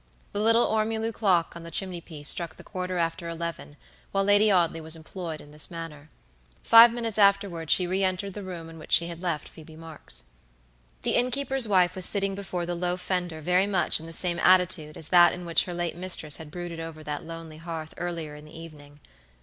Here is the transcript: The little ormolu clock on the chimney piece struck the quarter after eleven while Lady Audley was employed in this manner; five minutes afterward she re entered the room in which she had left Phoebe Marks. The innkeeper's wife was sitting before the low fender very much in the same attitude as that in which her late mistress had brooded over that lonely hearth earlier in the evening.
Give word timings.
The 0.31 0.39
little 0.39 0.65
ormolu 0.65 1.13
clock 1.13 1.55
on 1.55 1.61
the 1.61 1.69
chimney 1.69 2.01
piece 2.01 2.27
struck 2.27 2.55
the 2.57 2.63
quarter 2.63 2.97
after 2.97 3.29
eleven 3.29 3.77
while 4.11 4.23
Lady 4.23 4.49
Audley 4.49 4.81
was 4.81 4.95
employed 4.95 5.39
in 5.39 5.51
this 5.51 5.69
manner; 5.69 6.09
five 6.63 6.91
minutes 6.91 7.19
afterward 7.19 7.69
she 7.69 7.85
re 7.85 8.03
entered 8.03 8.33
the 8.33 8.41
room 8.41 8.67
in 8.67 8.79
which 8.79 8.91
she 8.93 9.05
had 9.09 9.21
left 9.21 9.47
Phoebe 9.47 9.75
Marks. 9.75 10.23
The 11.03 11.11
innkeeper's 11.13 11.67
wife 11.67 11.93
was 11.93 12.05
sitting 12.07 12.33
before 12.33 12.65
the 12.65 12.73
low 12.73 12.97
fender 12.97 13.41
very 13.41 13.67
much 13.67 13.99
in 13.99 14.07
the 14.07 14.11
same 14.11 14.39
attitude 14.39 14.97
as 14.97 15.09
that 15.09 15.33
in 15.33 15.45
which 15.45 15.65
her 15.65 15.73
late 15.75 15.95
mistress 15.95 16.37
had 16.37 16.49
brooded 16.49 16.79
over 16.79 17.03
that 17.03 17.23
lonely 17.23 17.57
hearth 17.57 17.93
earlier 17.99 18.33
in 18.33 18.45
the 18.45 18.59
evening. 18.59 19.01